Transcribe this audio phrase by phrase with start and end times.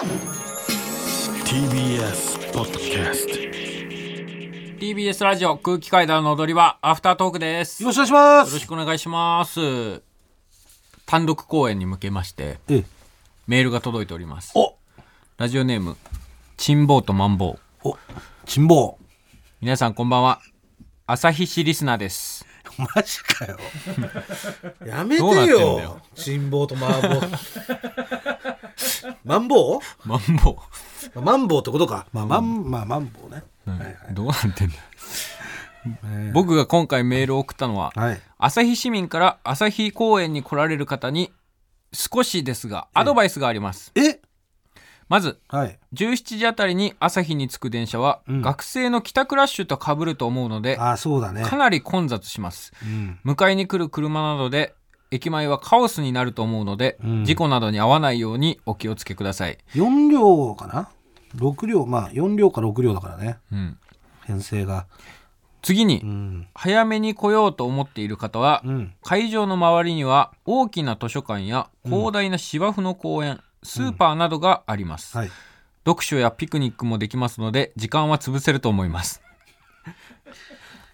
[0.00, 0.08] TBS
[2.54, 3.34] ポッドキャスト
[4.80, 7.82] TBS ラジオ空気階段の踊り場アフタートークです。
[7.82, 8.54] よよろしくお願いします。
[8.54, 10.00] ろしくお願いします。
[11.04, 12.84] 単独公演に向けましてええ。
[13.46, 14.52] メールが届いております。
[14.54, 14.74] お。
[15.36, 15.98] ラジオネーム
[16.56, 17.88] チンボーとマンボウ。
[17.90, 17.98] お。
[18.46, 18.94] 辛抱
[19.60, 20.40] 皆さんこんばんは。
[21.06, 22.46] 朝日市リスナーです。
[22.78, 23.58] マジかよ。
[24.86, 25.78] やめてどうなってんだよ。
[25.78, 27.20] よ辛抱とマンボウ
[29.24, 30.08] マンボウ？
[30.08, 30.58] マンボ
[31.14, 32.06] まあマンボウってことか。
[32.12, 33.42] まあマンまあマンボウね。
[33.66, 33.96] ウ、はいはい。
[34.12, 34.74] どうなってんだ？
[36.34, 38.20] 僕が今回メールを送ったのは、はい。
[38.38, 41.32] 朝日市民から朝日公園に来られる方に
[41.92, 43.92] 少しですがアドバイスがあります。
[43.94, 44.20] え？
[45.08, 45.78] まずはい。
[45.94, 48.42] 17時あたりに朝日に着く電車は、うん。
[48.42, 51.42] 学生の帰宅ラッシュと被ると思うのであそうだね。
[51.42, 52.72] かなり混雑します。
[52.84, 53.18] うん。
[53.24, 54.74] 迎えに来る車などで
[55.10, 57.24] 駅前はカオスになると思うので、うん。
[57.24, 60.88] 事故などに遭わないようにお気をつけください、4両かな
[61.36, 61.86] ？6両。
[61.86, 63.38] まあ4両か6両だからね。
[63.52, 63.78] うん、
[64.22, 64.86] 編成が。
[65.62, 66.48] 次に、うん。
[66.54, 68.94] 早めに来ようと思っている方は、うん。
[69.02, 75.30] 会場の周りには大きな図書館や広大な芝生の公園、スーパーなどがあります、はい。
[75.84, 79.22] 読書やピクニックもできますので時間は潰せると思います。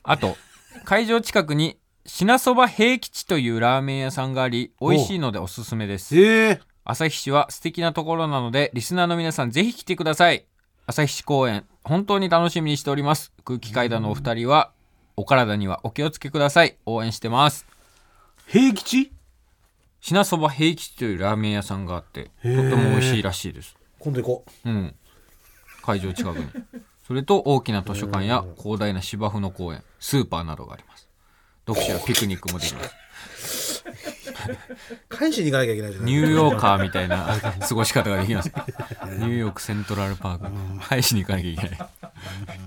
[0.03, 0.36] あと
[0.84, 6.17] 会場近くに品そば平吉というラーメン屋さんがあり美味しいのでおすすめです。
[6.19, 6.61] ええ。
[6.85, 10.47] 朝日市は素敵なところなのでリスナーの皆さんぜひ来てください。
[10.87, 13.33] 朝日市公園本当に楽しみにしております。
[13.45, 14.71] 空気階段のお二人は
[15.17, 16.77] お体にはお気をつけください。
[16.87, 17.67] 応援してます。
[18.47, 19.13] 平吉？
[20.01, 23.77] 品そば平吉というラーメン屋さんがあってとっても美味しいらしいです。
[23.98, 24.95] 今度行こうん。
[25.83, 26.47] 会場近くに。
[27.05, 31.06] それと大きな図書館や広大な芝生の公園スーパーなどがあります
[31.67, 33.83] 読書やピクニックもできます。
[33.89, 36.12] う返しに行かなきゃいけないじゃない。
[36.12, 37.27] ニューヨーカーみたいな
[37.61, 38.48] 過ごし方ができます。
[38.48, 40.86] ニューヨークセントラルパーク。
[40.89, 41.78] 返しに行かなきゃいけない。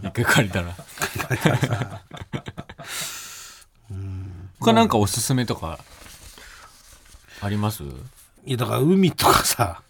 [0.03, 0.75] 一回借りたら。
[4.59, 5.79] 他なんかおすすめとか
[7.41, 7.83] あります？
[8.45, 9.81] いやだから海とかさ。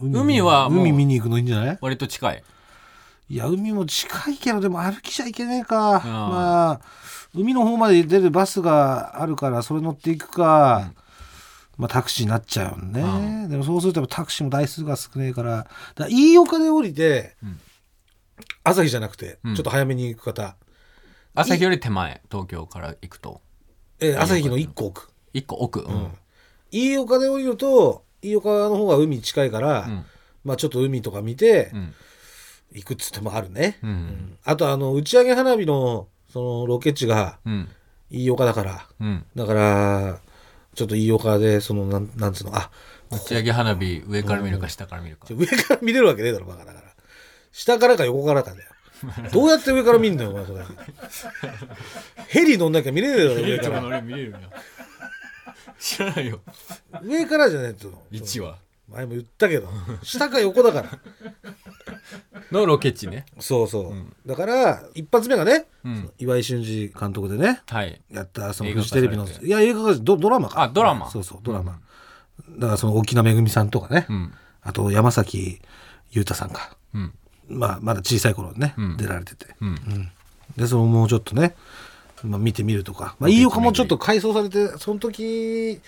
[0.00, 1.78] 海は海見に行くのいいんじゃない？
[1.80, 2.44] 割と近い。
[3.30, 5.96] いや海も近いけどでも歩きちゃいけねえか。
[5.96, 6.00] あ。
[6.00, 6.80] まあ
[7.34, 10.92] 海の方まで出るバスがあるからそれ乗っていくか、
[11.76, 15.56] まあタクシーになっちゃうよね、でもそうするとタクシーも台数が少ねえから。
[15.56, 15.70] だか
[16.04, 17.58] ら飯岡で降りて、ん。
[18.64, 19.54] 朝日じゃなくて、うん。
[19.54, 20.56] ちょっと早めに行く方、
[21.34, 23.40] 朝日より手前東京から行くと。
[24.00, 25.10] えー朝日の1個奥。
[25.32, 25.80] 一個奥。
[25.80, 26.12] うん、
[26.72, 30.04] 飯岡で降りると飯岡の方が海近いから、うん。
[30.44, 31.94] まあちょっと海とか見てうん。
[32.72, 34.38] 行くっつってもあるね、うん。
[34.44, 37.68] あとあの打ち上げ花火のそのロケ地がうん。
[38.10, 38.86] 飯岡だから。
[39.00, 39.24] うん。
[39.36, 40.20] だから
[40.74, 42.56] ちょっと飯岡でそのなんなんつうの？
[42.56, 42.70] あ
[43.10, 45.26] 打ち上げ花火上から見るか下から見るか。
[45.30, 46.88] 上から見れるわけねえだろバカだから。
[47.52, 48.70] 下からか横からかだよ
[49.32, 50.64] どうやって上から見んだよお前それ。
[52.28, 53.84] ヘリ乗んなきゃ見れねえだろ上から。
[53.84, 54.38] 俺見れるよ。
[55.78, 56.40] 知らないよ。
[57.02, 58.02] 上からじゃねえっての。
[58.10, 58.58] 位置は
[58.90, 59.68] 前も言ったけど
[60.02, 60.88] 下か横だから。
[62.50, 63.26] のロケ地ね。
[63.38, 66.10] そうそう、だから一発目がね、うん。
[66.18, 68.00] 岩井俊二監督でねはい。
[68.10, 70.62] やったそのフジテレビのいや映画がドドラマか。
[70.62, 71.10] あドラマ。
[71.10, 71.80] そうそうドラマ、
[72.58, 74.32] だからその沖縄めぐみさんとかね、うん。
[74.62, 75.60] あと山崎
[76.10, 76.76] 裕太さんか。
[76.94, 77.12] うん。
[77.48, 78.96] まあまだ小さい頃にね、うん。
[78.96, 79.46] 出られてて。
[79.60, 80.10] うん。
[80.56, 81.54] でそのもうちょっとね、
[82.24, 85.80] まあ、見てみるとか、まあ、飯岡もちょっと改装されてその時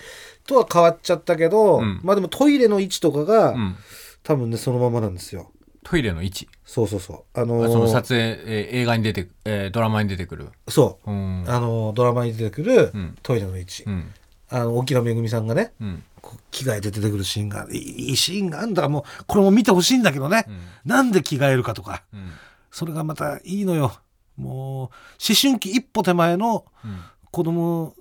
[0.45, 1.99] とは変わっちゃったけど、うん。
[2.03, 3.75] まあでもトイレの位置とかが、うん。
[4.23, 5.51] 多分ねそのままなんですよ。
[5.83, 6.47] トイレの位置？
[6.63, 7.39] そうそうそう。
[7.39, 10.49] あのーその撮影、えー映画に出て、えードラマに出てくる？
[10.67, 11.11] そう。
[11.11, 11.43] う、ん。
[11.47, 13.17] あのードラマに出てくるうん。
[13.23, 14.11] トイレの位置、うん。
[14.49, 16.03] あの沖縄めぐみさんがねうん。
[16.21, 20.59] こう着替えて出てくるシーンがいいいいシーンがあるんだからもうこれも見てほしいんだけどね、うん。
[20.85, 22.03] なんで着替えるかとか。
[22.13, 22.31] うん。
[22.69, 23.93] それがまたいいのよ
[24.41, 24.89] もう思
[25.39, 26.99] 春期一歩手前のうん
[27.31, 27.93] 子供、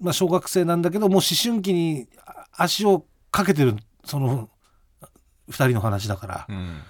[0.00, 3.74] まあ小学生なんだけどもう思春期にあ足をかけてる
[4.04, 4.50] その
[5.48, 6.80] 二人の話だから、うん。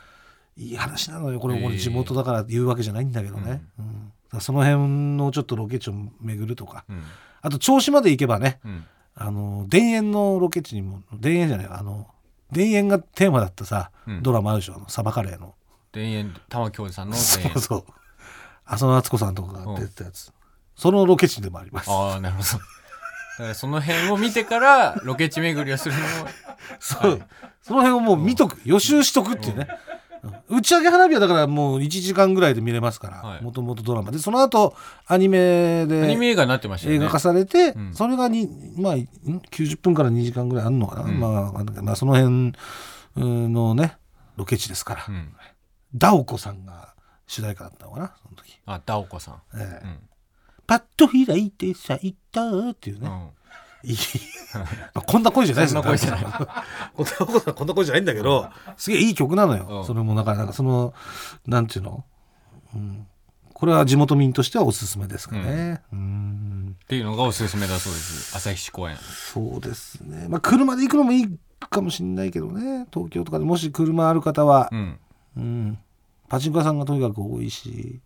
[0.56, 1.38] いい話なのよ。
[1.38, 3.86] これ俺地元だから言うわけじゃないんだけどね、うん。
[3.94, 6.84] だからその辺のちょっとロケ地を巡るとか。
[6.88, 7.02] うん。
[7.42, 8.84] あと銚子まで行けばねうん。
[9.14, 12.08] あの田園のロケ地にも田園じゃないあの
[12.52, 14.22] 田園がテーマだったさ、うん。
[14.22, 15.54] ドラマあるでしょあのサバカレーの。
[15.92, 17.50] 田園玉京さんの田園。
[17.52, 17.84] そうそう
[18.66, 20.32] 浅野敦子さんとかが出てたやつ、
[20.74, 21.90] そのロケ地でもあります。
[21.90, 22.48] ああなるほど。
[22.48, 22.58] だ
[23.44, 26.06] からその辺を見てからロケ地巡りをするのも。
[26.80, 27.22] そう、
[27.62, 29.68] その辺をもう見とく、予習しとくっていうね。
[30.48, 30.58] うん。
[30.58, 33.36] 打ち上げ花火はだからもう1時間ぐらいで見れますかはい。
[33.36, 34.10] らもともとドラマ。
[34.10, 34.74] でその後
[35.06, 37.94] アニメでアニメ映画になってました映画化されて、うん。
[37.94, 39.06] それがに、まあ、ん
[39.50, 41.20] 90分から2時間ぐらいあるのかな、うん。
[41.20, 42.54] まあ、まあその辺
[43.16, 43.96] うんのね
[44.36, 45.32] ロケ地ですから、うん。
[45.94, 46.95] ダオコさんが
[47.26, 49.34] 主題歌だったのかなその時、あダオコさん。
[49.54, 49.86] ええ。
[49.86, 49.98] うん。
[50.66, 53.90] パッと開いて咲いたっていうね、うん。
[53.90, 53.96] いい。
[54.54, 54.62] ま
[54.94, 55.82] あこんな声じゃないですよ。
[55.84, 56.22] こんな声じゃない。
[57.54, 59.84] こんな声じゃないんだけどすげえいい曲なのよ、うん。
[59.86, 60.94] それもだからなんかその
[61.46, 62.04] なんていうの、
[62.74, 63.06] うん、
[63.52, 65.82] これは地元民としてはおすすめですかね。
[65.92, 66.76] うん。
[66.84, 68.36] っていうのがおすすめだそうです。
[68.36, 68.96] 旭市公園。
[68.96, 70.26] そうですね。
[70.28, 71.38] まあ車で行くのもいい
[71.70, 72.86] かもしれないけどね。
[72.92, 74.68] 東京とかでもし車ある方は。
[74.72, 74.98] う、ん。
[75.36, 75.78] うん、
[76.28, 78.00] パチンコ屋さんがとにかく多いし、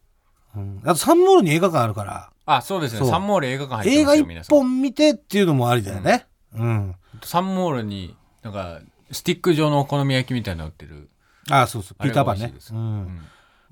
[0.56, 2.31] うん、あとサンモールに映画館あるから。
[2.46, 3.06] あそうですね。
[3.06, 4.58] サンモール映画館入って映画一ますよ皆さん。
[4.58, 6.26] 本見てっていうのもありだよね。
[6.55, 6.94] うん。
[7.22, 8.81] サンモールになんか
[9.12, 11.11] スティック状のお好み焼きみたいなの売ってる。
[11.50, 12.02] あそうそう。
[12.02, 12.52] ピーターパンね。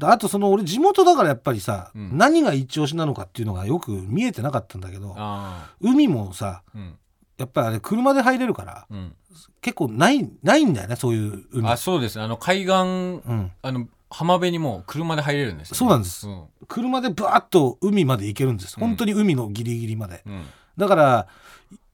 [0.00, 2.16] あとその俺地元だからやっぱりさ、うん。
[2.16, 6.94] 何が一押しなのかっていうのがよく見えてなかったんだけどあ海もさあうん。
[7.38, 9.14] やっぱりあれ車で入れるからうん。
[9.60, 11.68] 結構ないないんだよねそういう海。
[11.68, 12.20] あそうです。
[12.20, 16.26] あの海岸うん、あの浜辺にもう車で入れるんですよ、そうなんです。
[16.26, 16.44] うん。
[16.66, 18.76] 車でバーッと海まで行けるんです。
[18.76, 18.87] うん。
[18.87, 20.44] 本当に海のギリギリまで、うん。
[20.76, 21.26] だから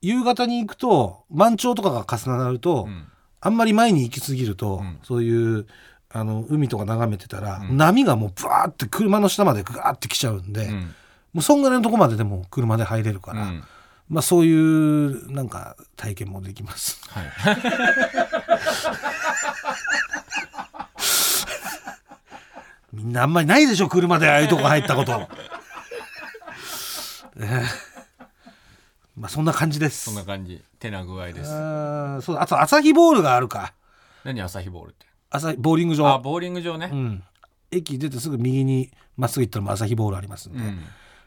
[0.01, 3.05] 夕方に行くと満潮とかが重なると、うん。
[3.41, 4.99] あんまり前に行き過ぎると、うん。
[5.03, 5.67] そういう
[6.09, 7.77] あの海とか眺めてたら、うん。
[7.77, 10.69] 波がもうブワーって車の下までグワーって来ちゃうんで、
[11.33, 13.63] もうそんぐらいのとこまででも車で入れるから、うん。
[14.07, 17.01] まあそういうなんか体験もできます。
[17.09, 17.25] はい
[22.95, 25.27] みんなあんまりないでしょ車でああいうとこ入ったこと。
[27.37, 27.63] えー。
[29.17, 30.05] まあそんな感じです。
[30.05, 30.63] そんな感じ。
[30.79, 31.51] 手な具合です。
[31.51, 33.73] あーそうあと朝日ボールがあるか。
[34.23, 35.05] 何朝日ボールって？
[35.29, 36.07] 朝日ボーリング場。
[36.07, 36.89] あボーリング場ね。
[36.91, 37.23] うん、
[37.71, 40.83] 駅出てすぐ右にまっすぐ行ったら朝日ボールありますんで、うん。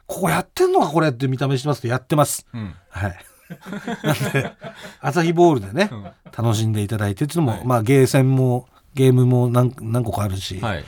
[0.07, 2.47] ここやってんのかこれって見た目してますとやってます。
[2.55, 2.75] うん。
[2.89, 3.17] はい。
[4.05, 4.53] なんで
[5.01, 6.05] 朝日ボールでね、うん。
[6.37, 7.67] 楽しんでいただいてっていうのも、はい。
[7.67, 10.85] まあゲーセンもゲームも何何個かあるし、はい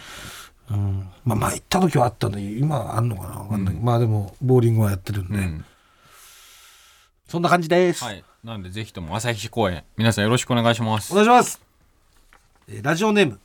[0.71, 5.65] うん、まあ前行った時はあったのに今はあんのかなわかんない、まあでもボーリングはやってるんで、うん。
[7.29, 8.25] そんな感じです、はい。
[8.45, 11.13] なんでぜひとも朝日公園皆さんよろしくお願いします。
[11.13, 11.61] お願いします、
[12.69, 13.41] えーラジオネーム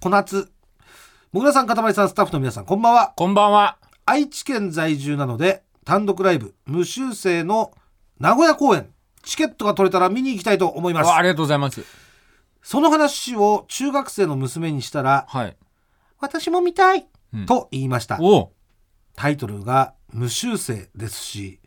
[0.00, 0.50] 小夏。
[1.32, 3.12] もぐらさんかたまりさんスタッフの皆さんこんばんは。
[3.14, 3.76] こんばんは。
[4.06, 7.72] 愛知県在住なので単独ライブ無修正の
[8.18, 8.88] 名古屋公演
[9.22, 11.06] チケットが取れたら見に行きたいと思います。
[11.06, 11.84] わありがとうございます。
[12.62, 15.56] その話を中学生の娘にしたらはい
[16.20, 17.46] 私も見たい、うん。
[17.46, 18.18] と言いました。
[19.16, 21.60] タイトルが無修正ですし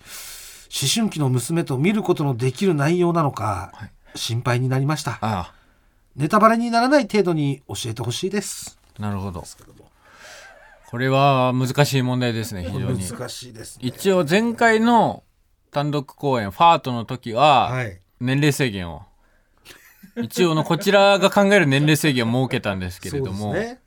[0.81, 3.91] 思春期の娘と見ることのできる内容なのか、はい。
[4.15, 5.17] 心配になりました。
[5.21, 5.53] あ
[6.15, 8.77] ネタバレにならない程度に教えてほしいです。
[8.99, 9.43] あなるほど。
[10.89, 13.03] これは難しい問題ですね非常に。
[13.03, 13.87] 難しいですね。
[13.87, 15.23] 一応前回の
[15.71, 17.99] 単独公演ファートの時ははい。
[18.19, 19.03] 年齢制限を。
[20.21, 23.79] 一応のこちらが考える年齢制限を設けたんですけれども、そうですね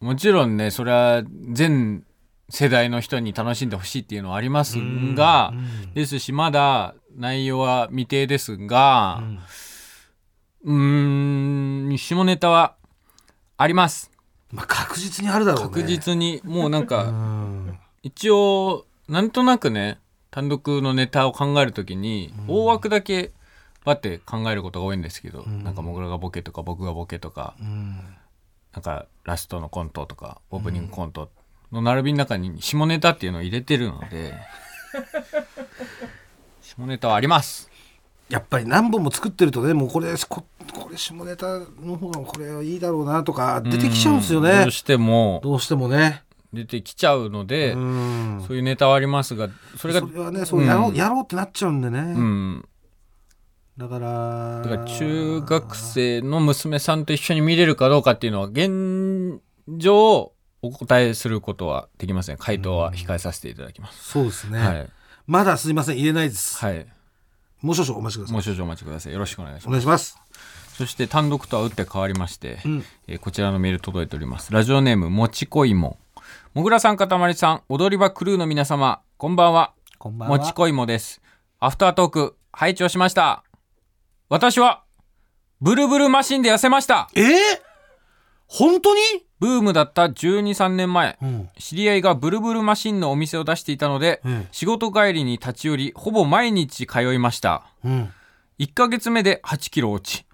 [0.00, 2.04] もちろんねそれは全
[2.48, 4.78] 世代の人に楽しんでほしいっていうのはあります
[5.14, 5.94] が、うん。
[5.94, 9.22] ですしまだ内容は未定ですが
[10.64, 12.74] うーん下ネタは
[13.56, 14.10] あります。
[14.50, 15.68] まあ確実にあるだろうね。
[15.68, 17.78] 確実にもうなんうかん。
[18.02, 19.98] 一応なんとなくね
[20.30, 23.32] 単独のネタを考えるときに大枠だけ
[23.84, 27.54] バって考えることが多いんですけど、なんかもぐらがボケとか僕がボケとか。
[27.60, 27.98] うん
[28.72, 31.30] なんかラストのコントとかオープニングコント
[31.72, 34.34] の並びの中に下ネタっていうのを入れてるので
[36.62, 37.70] 下ネタはあります。
[38.28, 44.60] やっぱり何本も作ってるとねもうこれここれ下ネタの方がこれはいいだろうなとか出てきちゃうんですよね。
[44.62, 45.40] どうしても。
[45.42, 46.22] どうしてもね。
[46.52, 48.44] 出てきちゃうので、うん。
[48.46, 50.96] そういうネタはありますがそれがそれはねそうやろう,、うん。
[50.96, 52.68] やろうってなっちゃうんでね、うん
[53.80, 62.36] だからだから中学生の娘さんと一緒に見れるかどうかっていうのは現状お答えすることはできません。
[62.36, 64.88] 回答は控えさせていただきます、そうですね、はい、
[65.26, 65.96] まだすいません。
[65.96, 66.86] 言えないです、はい、
[67.62, 68.34] もう少々お待ちください。
[68.34, 69.12] もう少々お待ちください。
[69.14, 69.70] よろしくお願いしおます。
[69.70, 70.18] 願いします。
[70.76, 72.84] そして単独とは打って変わりまして、うん。
[73.08, 74.52] えーこちらのメール届いております。
[74.52, 75.96] ラジオネームもちこいも。
[76.52, 79.72] もぐらさんかたまりさん踊り場クルーの皆様こんばんは。
[79.96, 80.36] こんばんは。
[80.36, 81.22] もちこいもです。
[81.60, 83.44] アフタートーク拝聴しました
[84.30, 84.84] 私は
[85.60, 87.10] ブルブルマシンで痩せました。
[87.16, 87.26] えー、
[88.46, 89.00] 本当に、
[89.40, 91.48] ブームだった12、3年前うん。
[91.58, 94.48] 知り合いがブルブルマシンのお店を出していたので、うん。
[94.52, 97.64] 仕事帰りに立ち寄りほぼ毎日通いました。
[97.84, 98.12] うん、
[98.60, 100.24] 1ヶ月目で8キロ落ち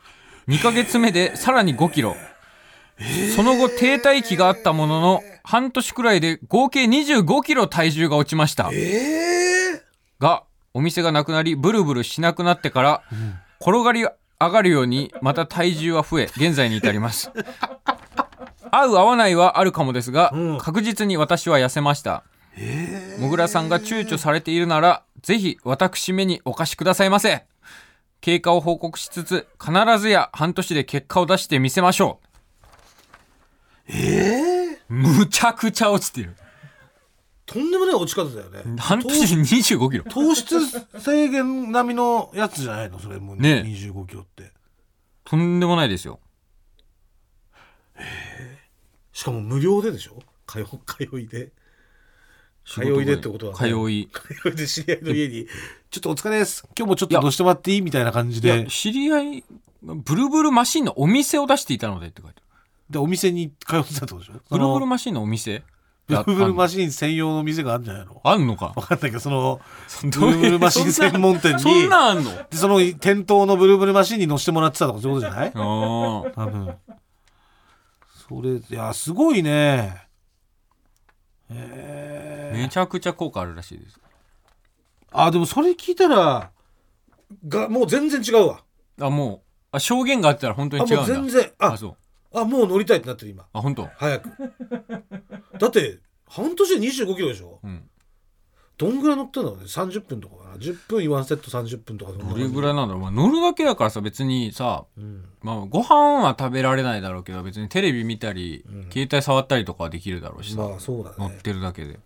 [0.47, 2.17] 2ヶ月目でさらに5キロ、
[3.35, 8.69] その後停滞期があったものの半年くらいで合計25キロ体重が落ちました。
[8.73, 9.83] え
[10.21, 13.03] がお店がなくなりブルブルしなくなってから、
[13.61, 14.07] 転がり
[14.39, 17.31] 上がるようにまた体重は増え現在に至ります。
[18.71, 20.59] 合う合わないはあるかもですが、うん。
[20.59, 22.25] 確実に私は痩せました。
[23.19, 27.45] もぐらさんが躊躇されているならぜひ私めにお貸しくださいませ。
[28.21, 32.21] 経過を報告しつつ必ずや半年で結果を出してみせましょ
[33.89, 33.93] う。
[33.93, 34.79] ええ。
[34.89, 36.37] むちゃくちゃ落ちてる
[37.57, 38.77] とんでもない落ち方だよね。
[38.79, 40.05] 半年で2 5キロ。
[40.05, 40.55] 糖質
[41.01, 42.99] 制限並みのやつじゃないの？
[42.99, 44.53] それもうね25キロって。
[45.25, 46.21] とんでもないですよ。
[49.13, 50.19] しかも無料ででしょ？
[50.47, 51.53] 通通いで。
[52.67, 53.59] 通いでってことはね。
[53.59, 54.09] 通い。
[54.43, 55.47] 通いで知り合いの家に
[55.91, 56.63] 「ちょっとお疲れです。
[56.77, 59.45] 今日もちょっとどうしてもらっていい?」みたいな感じいやで知り合い
[59.83, 62.47] ブルブルマシンのお店を出していたのでって書いてある。
[62.91, 64.33] でお店に通ってたってことでしょ？
[64.51, 65.63] ブルブルママシンのお店？
[66.07, 68.21] ブルブルマシシン専用の店があるんじゃないの？
[68.23, 68.73] あんのか。
[68.77, 69.61] 分かんないけどその
[70.03, 71.61] ブブルブルマシン専門店に。
[71.61, 72.31] そんなんあんの？
[72.31, 75.53] でその店頭のブルブルマシンに乗せてもらってたとかそういうことじゃない？
[75.55, 76.35] あー。
[76.35, 76.75] 多分。
[78.29, 80.07] それいやすごいね。
[81.51, 82.59] えー。
[82.59, 84.01] めちゃくちゃ効果あるらしいです。
[85.13, 86.51] あでもそれ聞いたら
[87.49, 88.63] がもう全然違うわ。
[89.01, 89.41] あもう
[89.73, 91.07] あ証言があったら本当に違うんだ。
[91.07, 91.97] 全然ああそう
[92.35, 93.47] あもう乗りたいってなってる今。
[93.53, 93.89] あ本当？
[93.97, 94.31] 早く。
[95.59, 97.61] だって半年で2 5キロでしょ？
[97.63, 97.89] うん。
[98.79, 105.25] どんぐらい乗ってんだろうね？30分とかかな？10分1セット30分とかどれぐらいなんだろう、まあ、乗るだけだからさ別にさ、うん。
[105.41, 108.83] まあ、ご飯は食べられないだろうけど別にテレビ見たり、うん。
[108.91, 111.99] 携帯触ったりとかはできるだろうしさ、まあそうだ乗っねてるだけで。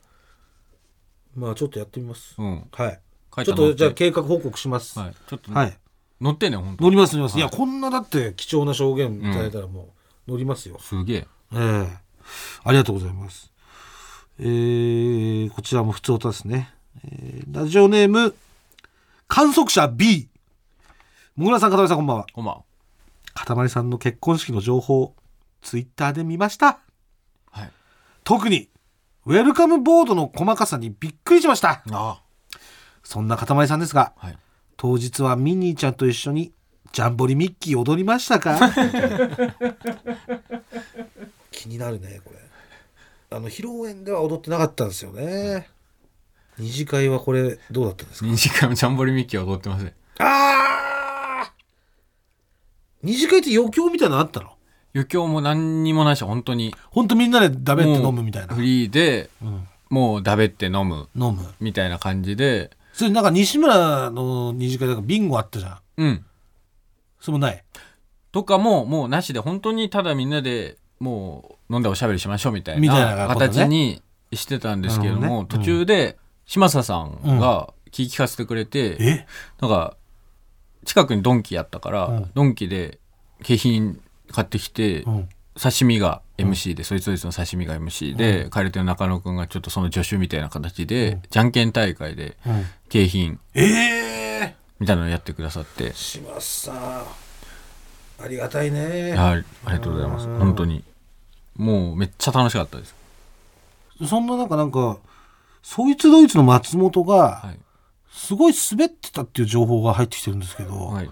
[1.35, 2.37] まあちょっとやってみます。
[2.39, 2.65] うん。
[2.71, 3.00] はい。
[3.45, 4.97] ちょっとじゃああ計画報告します。
[4.99, 5.15] はい。
[5.29, 5.77] ちょっと、はい。
[6.21, 7.41] 乗ってね本当乗ります乗ります、はい。
[7.41, 9.89] い、やこんなだって貴重な証言いただいたらもう
[10.31, 11.27] 乗りますよ、すげえ。
[11.53, 11.99] ええ。
[12.63, 13.53] ありがとうございます。
[14.39, 16.73] えー、こちらも普通歌ですね、
[17.05, 18.35] えーラジオネーム
[19.27, 20.29] 観測者 B
[21.37, 22.27] もぐらさんかたまりさんこんばんは。
[22.33, 22.63] こんばんは。
[23.35, 25.15] かたまりさんの結婚式の情報
[25.63, 26.79] ツイッターで見ました。
[27.51, 27.71] はい。
[28.23, 28.69] 特に
[29.27, 31.83] ウェルカムボードの細かさにびっくりしました。
[31.91, 32.23] あ。
[33.03, 34.39] そんなかたまりさんですがはい。
[34.77, 36.53] 当日はミニーちゃんと一緒に
[36.93, 38.59] ジャンボリミッキー踊りましたか？
[41.53, 42.39] 気になるねこれ。
[43.37, 45.69] あの披露宴では踊ってなかったんですよね。
[46.59, 49.89] 二次会はこれどうだったんですか？2時間ジャンボリミッキーは踊ってません。
[49.89, 51.53] ああ
[53.03, 54.51] 二次会って余興みたいなのあったの？
[54.93, 56.75] 余興も何にもないし本当に。
[56.91, 58.49] ほんとみんなでダベって飲むみたいな。
[58.49, 59.69] もうフリーでうん。
[59.91, 61.09] もうだべって飲む。
[61.17, 61.47] 飲む。
[61.61, 62.71] みたいな感じで。
[62.93, 65.79] それなんか西村の二次会だからビンゴあったじゃん。
[65.99, 66.25] うん
[67.21, 67.65] それもない？
[68.33, 73.47] とかももうなしで本当にただみんなでもう飲んでおしゃべりしましょうみたいみたいななことね。
[73.49, 75.49] 形にしてたんですけども、なるほどね。
[75.59, 79.27] 途中で嶋佐さんが聞き聞かせてくれて、え？
[79.61, 79.97] なんか
[80.85, 82.31] 近くにドンキやったから、うん。
[82.35, 82.99] ドンキで
[83.43, 84.00] 景品
[84.31, 85.29] 買ってきて、うん。
[85.61, 92.65] 刺身が MC で、そいつどいつの刺身が MC で、帰り手の中野くんがちょっとその助手みたいな形で、じゃんけん大会でうん。
[92.89, 94.20] 景品ええ
[94.81, 96.77] みたいなのをやってくださって、島さん
[98.25, 99.15] ありがたいね。
[99.17, 100.27] あありがとうございます。
[100.27, 100.39] うん。
[100.39, 100.83] 本当に。
[101.57, 102.95] もうめっちゃ楽しかったです。
[104.07, 104.97] そんな中なんか
[105.63, 107.59] そいつドイツの松本がはい、
[108.11, 111.11] すごい滑ってたっていう情報が入ってきてるんですけど、はい、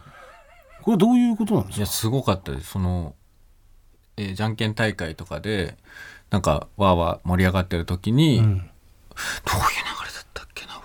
[0.82, 1.78] これどういうことなんですか？
[1.78, 2.70] いやすごかったです。
[2.70, 3.14] その、
[4.16, 5.76] えーじゃんけん大会とかで
[6.30, 8.46] なんかわーわー盛り上がってる時に、うん。
[8.46, 9.97] どういう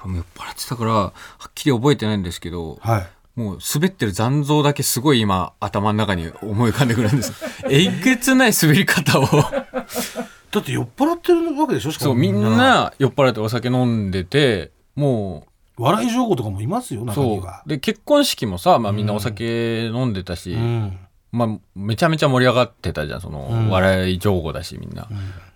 [0.06, 1.14] 酔っ払ってたからは
[1.48, 3.08] っきり覚えてないんですけどはい。
[3.36, 7.34] もう滑ってる残像だけすごい今頭の中に思い浮かんでくるんです
[7.68, 9.26] えげつない滑り方を。
[9.26, 17.70] だって酔っ払ってるわけでしょしかもそうみんな酔っ払ってお酒飲んでても笑い上手とかもいますよう中にそはう。
[17.70, 21.00] で結婚式もさ、まあ、みんなお酒飲んでたし、うん。
[21.32, 23.70] まあ、めちゃめちゃ盛り上がってたじゃんその、うん。
[23.70, 25.08] 笑い上手だしみんな、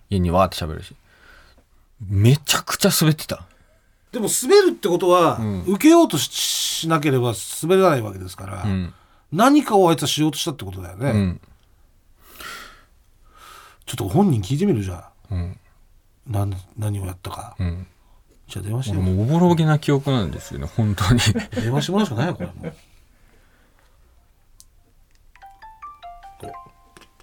[0.10, 0.96] 家にわーって喋るし。
[2.02, 3.46] めちゃくちゃ滑ってた
[4.12, 5.64] でも滑るってことは、うん。
[5.64, 6.30] 受けようとし
[6.78, 8.94] しなければ滑らないわけですから、うん、
[9.32, 11.42] 何かをあいつはしようとしたってことだよね、うん。
[13.86, 15.12] ちょっと本人聞いてみるじゃあ。
[15.32, 15.60] うん。
[16.28, 17.56] 何何をやったか。
[17.60, 17.88] うん。
[18.48, 21.20] じゃあ電話してもうおぼろげな記憶なんですよね本当に。
[21.56, 22.54] 電話してもらうしかないよこれも。
[22.64, 22.74] う。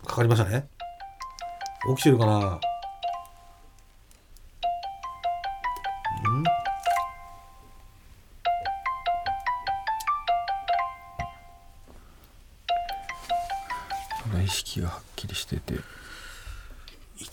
[0.02, 0.68] おかかりましたね。
[1.96, 2.60] 起きてるかな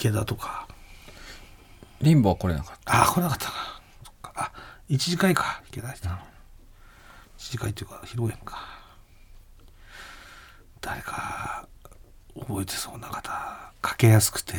[0.01, 0.67] 池田とか。
[2.01, 3.51] リンボは来れなかっああ来なかったな
[4.03, 4.33] そっか。
[4.35, 4.51] あ
[4.89, 5.61] 一次会か。
[5.69, 6.19] 池田さん。
[7.37, 8.57] 一次会っていうか披露宴か。
[10.81, 11.67] 誰か
[12.35, 13.71] 覚えてそうな方。
[13.79, 14.55] かけやすくて。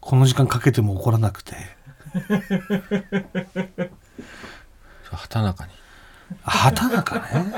[0.00, 1.56] この時間かけても怒らなくて。
[5.10, 5.72] 畑中に。
[6.44, 7.52] あ畑中ね。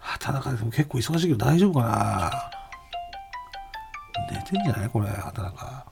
[0.00, 2.59] 畑中でも結構忙しいけど大丈夫かな
[4.30, 5.86] 寝てんじゃないこれ畑中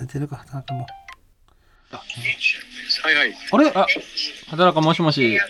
[0.00, 0.86] 寝てるか畑中も。
[1.90, 3.34] はいはい。
[3.50, 3.70] あれ？
[3.74, 3.86] あ
[4.50, 5.38] 畑中もしもし。
[5.38, 5.44] は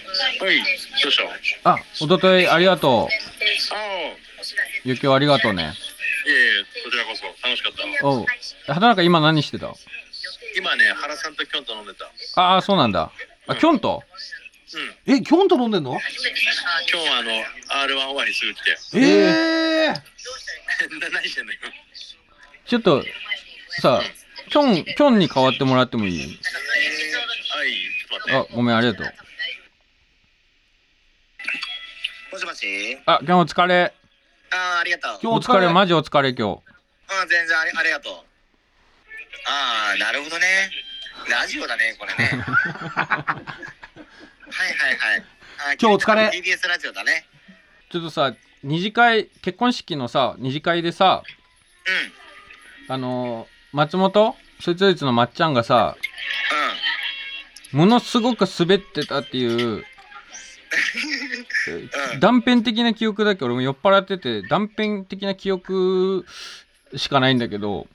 [0.52, 0.58] い。
[1.02, 1.18] どうし
[1.62, 1.70] た？
[1.70, 3.14] ああ一昨日ありがとう。
[3.74, 3.78] あ。
[4.84, 5.64] ゆきおありがとうね。
[5.64, 7.24] いえいえ、こちらこそ。
[7.46, 8.06] 楽しかった。
[8.06, 8.26] おう。
[8.66, 9.74] 畑中今何してた？
[10.56, 12.06] 今ね、原さんとキョンと飲んでた。
[12.40, 13.10] ああそうなんだ。
[13.48, 14.02] あキョンと？
[14.74, 15.14] うん。
[15.14, 15.92] えキョンと飲んでんの？
[15.92, 17.30] 今日はあの、
[17.86, 18.76] R1 終わりすぐ来て。
[18.94, 21.60] ええな 何してんの今？
[22.66, 23.04] ちょっと
[23.80, 24.02] さ
[24.50, 26.20] キョンキョンに代わってもらってもいい？
[26.20, 28.52] はい、ちょっと待って。
[28.52, 29.12] あごめんありがとう
[32.32, 32.98] もしもし？
[33.06, 33.92] あ今日お疲れ
[34.50, 35.32] あーありがとう。
[35.34, 36.62] お疲れマジお疲れ今日
[37.08, 38.14] あ全然ありありがとう。
[39.50, 40.70] ああ、なるほどね。
[41.30, 42.44] ラジオだね、これね。
[44.50, 45.20] はいはいはい。
[45.70, 47.24] あ今日お疲れ TBS ラジオだね。
[47.90, 51.22] ちょっとさ二次会結婚式のさ二次会でさ
[52.88, 52.92] うん。
[52.94, 55.96] あのー松本そいつどいつのまっちゃんがさ
[57.72, 57.78] うん。
[57.80, 59.58] ものすごく滑ってたっていう
[62.14, 66.24] うん断片的な記憶だけど俺も酔っ払ってて断片的な記憶
[66.96, 67.86] しかないんだけど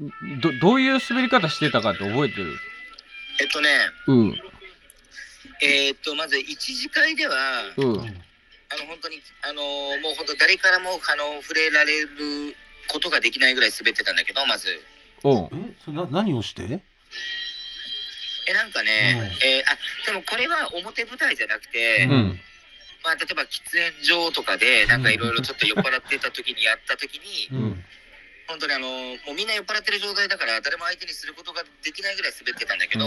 [0.00, 0.40] うん。
[0.40, 2.56] どどういう滑り方してたかって覚えてる？
[3.40, 3.68] えっとね、
[4.06, 4.40] うん
[5.62, 7.34] えーっと、まず一次会では、
[7.76, 8.00] うん。
[8.70, 12.08] あの、本当に、あのーもう本当誰からも、あの、触れられる
[12.88, 14.68] ことができないぐらい滑ってたんだけど、まず。
[15.22, 15.50] おう。
[15.52, 16.62] えそれな何をして？
[18.46, 22.40] え、なんかね、えーあ、でもこれは表舞台じゃなくて、ううん。
[23.04, 27.84] まあ、例えば喫煙所とかでなんかいろいろちょっと酔っ払ってた時にやった時にうん
[28.48, 33.04] 本当にあのもうみんな酔っ払ってる状態だから誰も相手にすることができないぐらい滑ってたんだけど、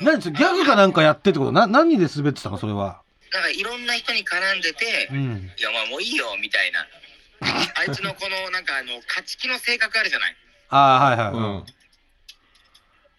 [0.00, 1.52] 何それギャグかなんかやってってこと？
[1.52, 3.02] な何で滑ってたのそれは？
[3.32, 5.50] なんかいろんな人に絡んでて、うん。
[5.58, 6.86] いやまあもういいよみたいな。
[7.74, 10.36] あいつのこのなんかあの勝ち気の性格あるじゃない。
[10.68, 11.64] ああはいはい、うん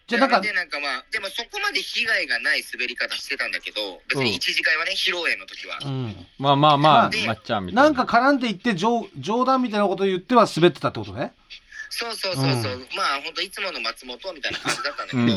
[0.06, 6.26] じゃあなんかでなんかまあでもそこまで被害がない滑り方してたんだけど別に一次会はね披露宴の時は、うん。
[6.38, 7.90] まあまあまあまっちゃんみたいな。
[7.90, 11.32] なんか絡んでいって冗冗談みたいなことを言っては滑ってたってことね？
[11.88, 15.32] そうそうそうそう、うまあ本当いつもの松本みたいな感じだったんだけうど、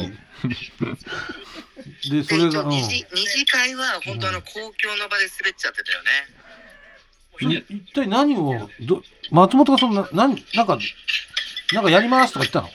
[2.09, 2.17] ん。
[2.19, 7.63] でそれがうん二次二次会は本当あの公共の場で滑っちゃってたよね。
[7.69, 10.79] 一体何をど松本がそんな何なんか
[11.71, 12.67] なんかやりますとか言ったの？
[12.67, 12.71] い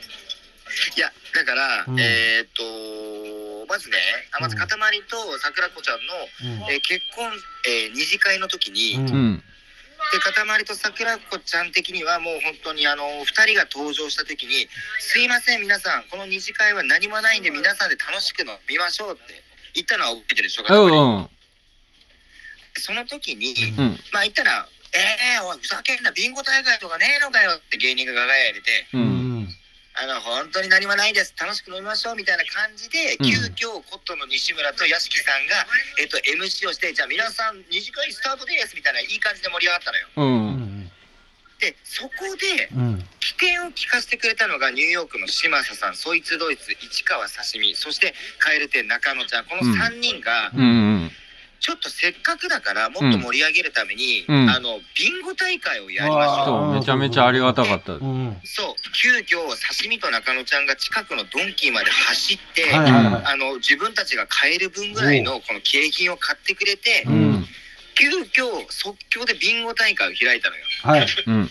[1.00, 2.00] やだから、うん。
[2.00, 3.96] えーっとまずね
[4.32, 4.68] あまず塊
[5.08, 7.30] と桜子ちゃんの、えー結婚、
[7.66, 9.08] えー二次会の時に、うん。
[9.08, 9.44] うん。
[10.12, 14.68] で塊と桜子ちゃん的にはもう本当にあの2人が登場した時に
[15.00, 19.42] 「すいません皆さんこの二次会は何もないんで皆さんで楽しく飲みましょう」って
[19.74, 20.64] 言ったのは覚えてるでしょ？
[20.64, 21.28] 塊うんうん。
[22.74, 24.00] その時に、うん。
[24.12, 29.21] まあ言ったら「えー、おいふざけんなビンゴ大会とかねえのかよ」って芸人がガガヤ入れてううんん
[29.94, 31.35] あの本当に何もないです。
[31.38, 33.26] 楽しく飲みましょうみたいな感じで、うん。
[33.26, 35.66] 急遽コットンの西村と屋敷さんが、
[36.00, 40.09] えっと MC をしてじゃあ皆さん二次会スタートですみたいないい感じで盛り上がったのよ。
[40.16, 40.87] ううん。
[40.87, 40.90] ん
[41.61, 43.05] でそこでうん。
[43.20, 50.61] 起点を聞かせてくれたのがニューヨークの嶋佐さんそいつドイツ市川刺身そして蛙亭中野ちゃんこの3人が、うん。
[50.61, 50.64] う
[51.07, 51.11] ん
[51.62, 54.51] ちょっとせっかくだからもっと盛り上げるために、うん。
[54.51, 56.46] あのビンゴ大会をやりましょう。
[56.46, 57.92] そうめちゃめちゃありがたかった。
[57.92, 58.37] うん。
[58.42, 58.75] そう。
[58.92, 63.22] 急遽刺身と中野ちゃんが近くのドンキーまで走って、はいはいはい。
[63.27, 67.46] あの自分たちが買える分ぐらいのこの景品を買ってくれて、ううんん。
[67.94, 68.09] 急
[68.42, 70.64] 遽即興でビンゴ大会を開いたのよ。
[70.83, 71.07] はい。
[71.25, 71.51] うん。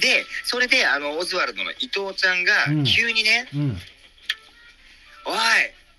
[0.00, 2.84] でそれであのオズワルドの伊藤ちゃんがうん。
[2.84, 3.80] 急にねうん
[5.24, 5.36] 「おい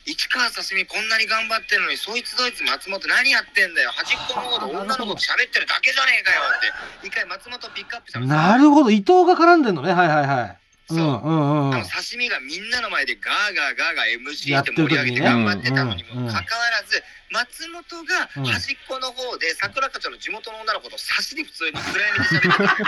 [0.09, 3.91] 市川刺身こんなに頑張ってるのにそいつどいつ松本何やってんだよ。
[3.91, 6.61] 端っこの方で女の子と喋ってるだけじゃねえかよ」っ
[7.01, 7.07] て。
[7.07, 9.93] 一回松本ピックアップしたのなるほど伊藤が絡んでんのね。
[9.93, 10.57] はいはいはい。
[10.89, 10.97] そう。
[10.97, 11.75] うんうんうん。
[11.75, 18.45] あの刺身がみんなの前でガーガーガーガー MC やってて盛り上げて頑張ってたのにうんもかかわらず松本がうん。
[18.45, 22.83] 端っこの方で桜子ちゃんの地元の女の子と差しで普通に暗闇で喋って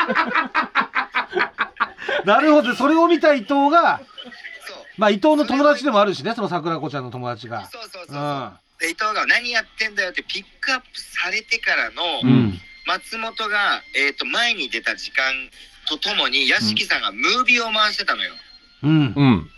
[1.45, 2.25] た。
[2.25, 2.75] なるほど。
[2.75, 4.01] それを見た伊藤が
[5.01, 7.65] まあ伊藤の友達でもあるしねその桜子ちゃんの友達が。
[7.65, 12.53] そうそうそうで伊藤が何やってんだよってピックアップされてからのうん。
[12.85, 15.33] 松本が、えー、と前に出た時間
[15.87, 18.31] とともに屋敷さんがムービーを回してたのよ。
[18.83, 19.13] うん。
[19.15, 19.49] うん。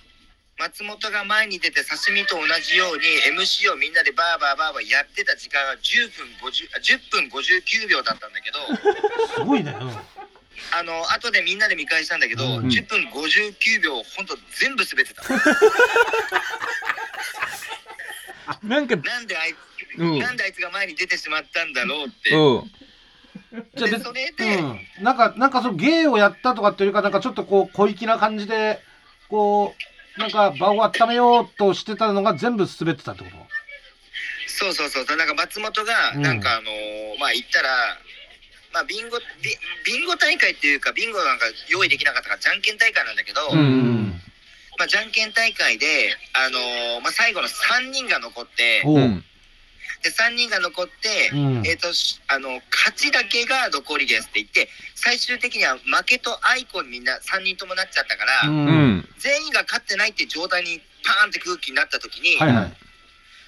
[0.60, 3.04] 松本が前に出て刺身と同じように
[3.36, 8.60] MC をみんなでバーバーバーバーやってた時間は10分50あ10分59秒だったんだけど。
[9.36, 10.24] すごいね、うん
[10.72, 12.68] あの後でみんなで見返したんだけど、うん。
[12.68, 15.24] 10分59秒本当全部滑ってた。
[18.64, 19.58] なんかなんであいつ、
[19.98, 20.20] うん。
[20.20, 22.72] なんであいつが前に出てしまったんだろうって、うん。
[23.76, 28.82] じゃあ別でそれで、うん、なんかなんかその芸をやったとかっていうかなんかちょっとこう小粋な感じで
[29.30, 29.76] こ
[30.18, 33.38] うなんか場を温めようとしてたのが全部滑ってたってこと？
[34.48, 35.18] そうそうそう。
[35.18, 36.22] なんか松本がうん。
[36.22, 37.70] なんかあのーまあ言ったら
[38.74, 39.56] まあビンゴビ
[39.86, 44.20] ビンゴ大会っていうかビンゴなんか用意できなかったからじゃんけん大会なんだけど、うん
[44.78, 49.24] まあ、じゃんけん大会で、あのーまあ、最後の3人が残っておう、うん。
[50.02, 51.68] で3人が残って、うん。
[51.68, 58.42] えー、としあの勝ちだけが残りですって言って最終的には負けとアイコンにみんな3人ともなっちゃったから、
[59.20, 62.74] 全員が勝ってないって状態にパーンって空気になった時に、はいはい。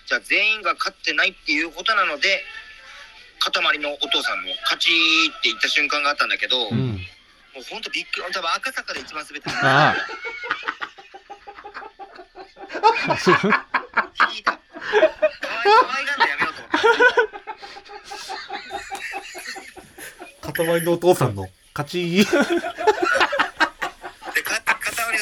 [0.05, 2.43] じゃあ全員が勝ってないっていうことなので
[3.39, 6.99] 塊のお父さんの勝ちって言った瞬間があったんだけど、もうん。
[7.57, 9.89] うほんとびっくり多分赤坂で一番滑ってた。
[9.89, 9.95] ああ。
[13.15, 14.51] 聞いた。
[14.51, 16.71] 可愛いがんのやめようと思っ
[20.53, 20.63] た。
[20.63, 22.25] 塊のお父さんの勝ち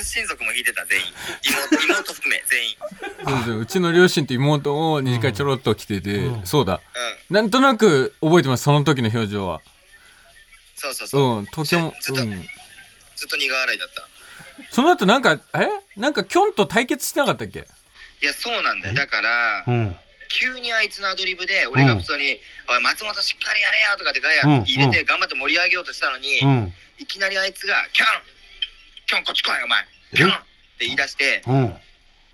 [0.04, 1.06] 親族も弾いてた全員。
[1.44, 2.76] 妹妹含め全員。
[3.26, 6.46] そうそううちの両親と妹も二次会ちょろっと来てて、うん。
[6.46, 6.82] そうだ。
[7.30, 7.36] うん。
[7.36, 9.62] なんとなく覚えてますその時の表情は。
[10.76, 14.08] そうそうそう、うん東京も、ずっとうん、ずっと苦笑いだった。
[14.70, 15.68] その後なんかえ？
[15.96, 17.60] なんかキョンと対決してなかったっけ？
[18.22, 18.94] いやそうなんだよ。
[18.96, 19.96] だからうん。
[20.30, 24.64] 急にあいつのアドリブで俺が普通に「おい松本しっかりやれよ」とかってガヤうん。
[24.64, 26.74] 入れて頑張って盛り上げようとしたのに、うん。
[26.98, 28.08] いきなりあいつが「キャン！
[29.06, 29.86] キャンこっち来いお前
[30.16, 30.36] キャン!」っ
[30.78, 31.76] て言い出してうん。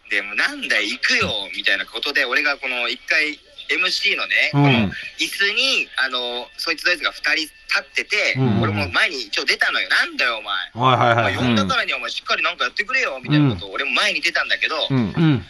[0.09, 3.39] でもうなんだよ行くよみたいなことで俺がこの一回
[3.69, 4.63] MC のね、うん。
[4.63, 8.61] この椅子にあのそいつとあいつが2人立ってて、うん。
[8.61, 9.87] 俺も前に一応出たのよ。
[9.89, 11.37] なんだよお前、はいはいはい。
[11.37, 14.97] お前呼んだからにはお前しっかりなんかやってくれよみたいなことを俺も前に出たんだけど、うん。
[14.97, 15.45] うん。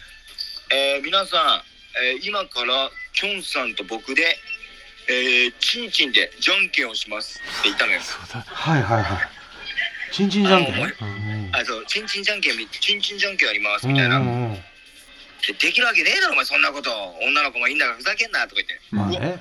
[0.72, 1.64] えー皆さ
[1.96, 4.36] ん、えー今からきょんさんと僕で、
[5.08, 8.00] えー、チンチンでじゃんけんをしますって言ったのよ。
[8.44, 10.14] はいはいはい。
[10.14, 10.74] ちんちんじゃんけん
[11.60, 14.58] あそうチンチンじゃんけんみチンチンじゃんけんやりますうんみたいな、うんうん
[15.40, 16.90] でできるわけねえだろお前そんなこと。
[17.22, 19.40] 女の子もいいんだからふざけんなとか言って、まあね。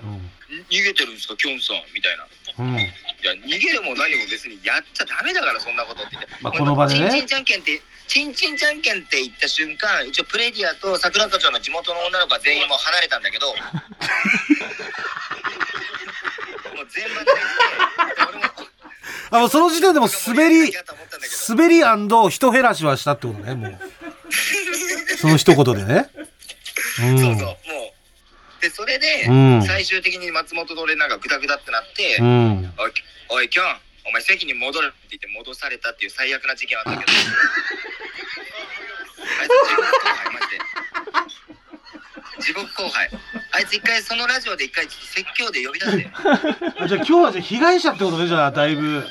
[0.72, 2.26] 逃げてるんですかきょんさんみたいな。
[2.64, 2.74] うん。
[2.76, 2.80] うん
[3.20, 7.12] いや逃げるも何も別にやっちゃダメだからそんなことって言って、まあこの場でね。
[7.12, 13.52] チンチンじゃんけんってチンチンじゃんけんって言った瞬間一応プレディアと桜課長の地元の女の子は全員もう離れたんだけど。
[16.80, 17.32] もう全場で
[19.32, 20.74] あもうその時点でもう滑り
[21.50, 21.82] 滑り
[22.30, 23.80] 人減らしはしたってことねもう。
[25.18, 26.10] その一言でね。
[27.02, 27.20] うん。
[27.20, 28.62] そうそうもう。
[28.62, 29.64] でそれで、うん。
[29.66, 32.74] 最終的に松本と俺なんかグダグダってなって「うん。
[32.78, 32.92] おい
[33.30, 37.12] おいキョンお前席に戻れ」って言って戻されたっていう最悪な事件はあったけど。
[39.42, 40.60] あいつ地獄後輩マジで。
[42.42, 43.10] 地獄後輩。
[43.52, 46.10] あいつ一回そのラジオで一回説教で呼び出して。
[46.80, 49.06] あじゃあ今日はじゃあ被害者ってことねじゃあだいぶ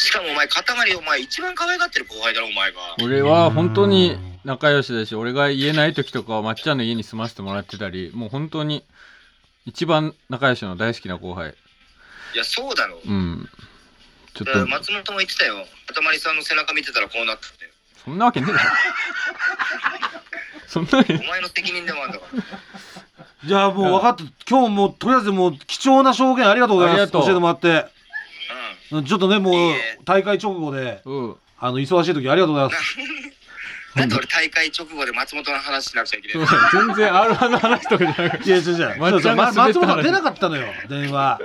[0.00, 2.78] しかもお前塊お前一番可愛がってる後輩だろお前が。
[3.02, 8.82] 俺は本当に仲良しだし俺が言えない時とかはまっちゃんの家に住ませてもらってたりもう本当に
[9.66, 11.54] 一番仲良しの大好きな後輩。
[12.34, 12.98] いやそうだろ。
[13.04, 13.48] うん。
[14.34, 14.66] ちょっと。
[14.66, 15.66] 松本も言ってたよ。
[15.86, 17.70] 塊さんの背中見てたらこうなってたよ
[18.02, 18.70] そんなわけねえだろ。
[20.66, 21.14] そんなわけ。
[21.14, 22.42] お前の責任でもあるんだから。
[23.44, 24.24] じゃあもう分かった。
[24.48, 27.12] 今日もうとりあえずもう貴重な証言ありがとうございます。
[27.12, 27.68] 教えてもらって。
[27.68, 27.99] うん
[28.90, 29.74] ちょっとねもう
[30.04, 31.36] 大会直後でうん。
[31.62, 32.96] あの忙しい時ありがとうございます。
[33.94, 38.48] なんで俺大会直後で松本の話しなくちゃいけない全然 R1 の話とかじゃなくて。
[38.48, 38.98] いや違う違う。
[38.98, 41.40] 松本出なかったのよ電話。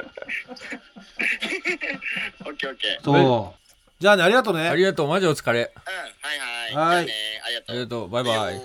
[2.46, 3.66] オッケーオッケーそう。
[4.00, 5.08] じゃあねありがとうあねりがとう。
[5.08, 5.74] マジお疲れ。
[5.76, 6.96] うんはいはい。
[6.96, 7.06] はい。
[7.06, 7.72] ありがとう。
[7.72, 8.10] ありがとう。
[8.10, 8.36] バイバイ。
[8.36, 8.62] はい。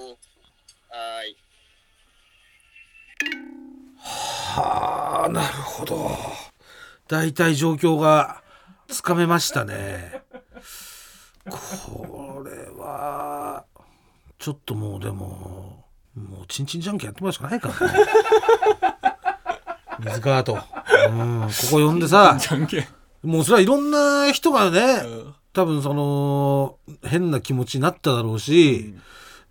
[4.06, 6.10] はあなるほど。
[7.08, 8.42] 大体状況が
[8.90, 10.22] つかめましたね。
[11.48, 13.64] これは
[14.38, 17.68] ちょっともうでももうちんちんじゃんけんやってもらうしかないか。
[17.68, 17.98] らね
[20.00, 22.36] 水川と、うん、ここ呼んでさ。
[22.38, 22.84] じゃんけん。
[23.22, 25.34] もうそれはいろんな人がねうん。
[25.52, 28.94] 多分その変な気持ちになっただろうし、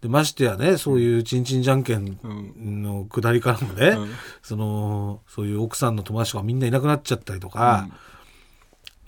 [0.02, 4.12] でましてやねそういうちんちんじゃんけんうんの下りからもね、うん。
[4.42, 7.90] そのそういう奥さんの友達とかみんないなくなっちゃったりとか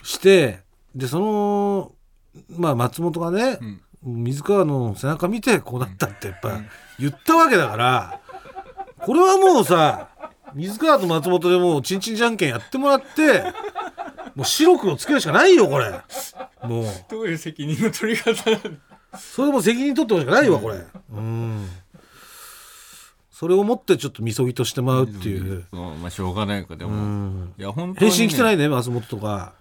[0.03, 0.61] して、
[0.95, 1.91] でその
[2.49, 3.59] まあ松本がね、
[4.03, 6.61] 水川の背中見てこうなったってやっぱ
[6.99, 8.19] 言ったわけだから
[8.97, 10.09] これはもうさ
[10.53, 13.43] 水川と松本でもうちんちんじゃんけんやってもらって
[14.35, 15.91] もう白黒つけるしかないよこれ。
[16.63, 16.85] もう。
[17.09, 18.61] どういう責任の取り方なの？
[19.17, 20.79] それも責任取ってもしかないわこれ。
[21.11, 21.67] うん。
[23.29, 25.65] それをもってちょっとみそぎとしてもらうっていう。
[25.71, 26.01] うん。
[26.01, 27.53] まあしょうがないかでうも、ん。
[27.57, 29.53] いや本当に、返信来てないいね松本とか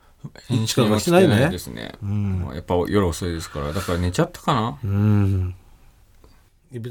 [0.49, 5.55] 返信は来てないですね、まあやっぱ夜遅いですからだから寝ちゃったかなうん。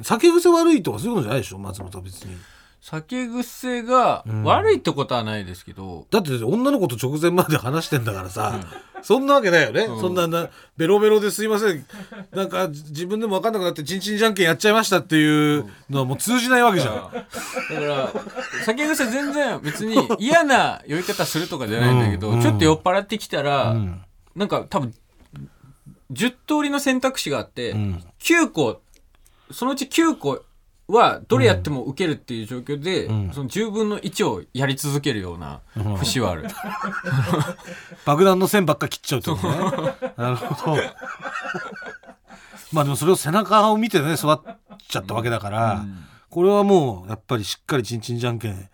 [0.04, 2.36] 酒癖悪いとかそういうことじゃないでしょ松本は別に
[2.82, 8.60] 酒癖が悪いってことはないですけど、だって女の子と直前まで話してんだからさ、
[9.02, 11.86] そんなわけないよね、そんななベロベロですいません。
[12.32, 18.13] なんか自分でも分かんなくなってちんちんじゃんけんやっちゃいましたっていうのはもう通じないわけじゃん、だから
[18.65, 22.42] 酒癖全然別に嫌な酔い方するとかじゃないんだけど、うん。
[22.42, 24.06] ちょっと酔っ払ってきたら、ん。
[24.36, 24.94] なんか多分
[26.12, 28.04] 10通りの選択肢があって、ん。
[28.20, 28.82] 9個
[29.52, 30.44] そのうち9個
[30.93, 33.32] はどれやっても受けるっていう状況で、ん。
[33.32, 35.62] その10分の1をやり続けるような
[35.97, 36.47] 節はある、
[38.06, 40.82] 爆弾の線ばっか切っちゃうってことねなるほど。
[42.71, 44.38] まあでもそれを背中を見てね育っ
[44.88, 45.86] ちゃったわけだから、
[46.30, 48.69] これはもうやっぱりしっかりちんちんじゃんけん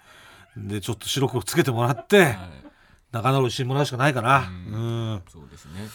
[0.58, 2.38] でちょっと白黒つけてもらって、はい。
[3.12, 5.21] 仲直りしてもらうしかないかなうん。
[5.32, 5.88] そうですね。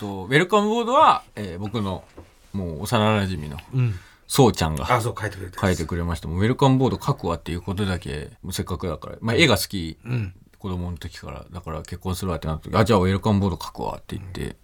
[0.00, 2.04] とウェルカムボードは、えー僕の
[2.52, 3.98] もう幼馴染のうん
[4.32, 6.26] そうちゃんがあそう書いてくれて書いてくれました。
[6.26, 10.34] ウェルカムボード書くわっていうことだけせっかくだから、まあ、絵が好き、うん。
[10.58, 11.44] 子供の時から。
[11.52, 14.56] だから結婚するわってなった時あじゃあウェルカムボード書くわって言って、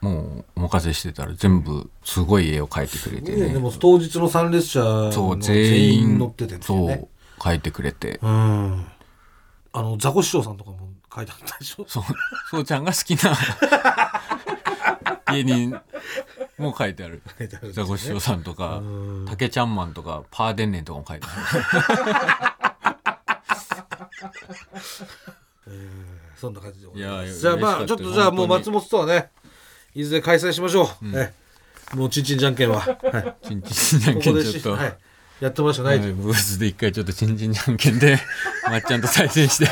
[0.00, 3.48] もうお任せしてたら全部すごい絵を描いてくれてね。
[3.48, 7.08] ねでも当日の参列者の全全員員乗っててっていそううね
[7.42, 8.20] 書いてくれて。
[8.22, 8.86] うん。
[9.72, 10.78] あのザコ師匠さんとかも
[11.12, 11.84] 書いてあったでしょ。
[11.88, 12.04] そう
[12.48, 13.36] そうちゃんが好きな。
[15.32, 15.80] 芸人
[16.58, 17.22] も書いてある。
[17.38, 17.84] 書いてあるんですね。
[17.84, 19.26] ザコシショウさんとかうん。
[19.28, 22.56] 竹ちゃんマンとかパーデンネンとかも書いてあ
[26.36, 28.76] そんな感じでございいやいやますじゃあまあ嬉しかったちょっとじゃあもう本当に。
[28.76, 29.30] 松本とはね
[29.94, 31.32] いずれ開催しましょう、え
[31.92, 31.96] え。
[31.96, 34.96] もうちんちんじゃんけんは、はい、るちんちんじゃんけんちょっと、はい、
[35.40, 35.98] やってもらうしかなはい。
[35.98, 38.18] ブースで一回ちょっとちんちんじゃんけんで
[38.68, 39.68] まっちゃんと再戦して。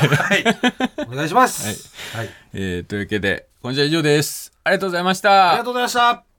[1.07, 2.29] お願いします、はい。
[2.53, 4.51] えーというわけで今週は以上です。
[4.63, 6.34] ありがとうございましありたがとうございました